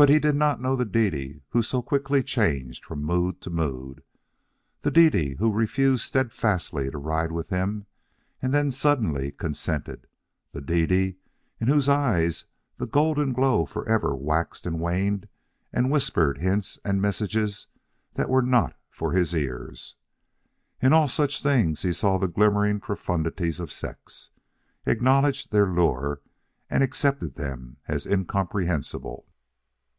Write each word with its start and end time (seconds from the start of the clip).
But 0.00 0.08
he 0.08 0.18
did 0.18 0.34
not 0.34 0.62
know 0.62 0.76
the 0.76 0.86
Dede 0.86 1.42
who 1.50 1.62
so 1.62 1.82
quickly 1.82 2.22
changed 2.22 2.86
from 2.86 3.02
mood 3.02 3.42
to 3.42 3.50
mood, 3.50 4.02
the 4.80 4.90
Dede 4.90 5.36
who 5.38 5.52
refused 5.52 6.06
steadfastly 6.06 6.90
to 6.90 6.96
ride 6.96 7.30
with 7.30 7.50
him 7.50 7.84
and 8.40 8.54
then 8.54 8.70
suddenly 8.70 9.30
consented, 9.30 10.06
the 10.52 10.62
Dede 10.62 11.16
in 11.60 11.68
whose 11.68 11.86
eyes 11.86 12.46
the 12.78 12.86
golden 12.86 13.34
glow 13.34 13.66
forever 13.66 14.16
waxed 14.16 14.64
and 14.64 14.80
waned 14.80 15.28
and 15.70 15.90
whispered 15.90 16.38
hints 16.38 16.78
and 16.82 17.02
messages 17.02 17.66
that 18.14 18.30
were 18.30 18.40
not 18.40 18.74
for 18.88 19.12
his 19.12 19.34
ears. 19.34 19.96
In 20.80 20.94
all 20.94 21.08
such 21.08 21.42
things 21.42 21.82
he 21.82 21.92
saw 21.92 22.16
the 22.16 22.26
glimmering 22.26 22.80
profundities 22.80 23.60
of 23.60 23.70
sex, 23.70 24.30
acknowledged 24.86 25.52
their 25.52 25.66
lure, 25.70 26.22
and 26.70 26.82
accepted 26.82 27.34
them 27.34 27.76
as 27.86 28.06
incomprehensible. 28.06 29.26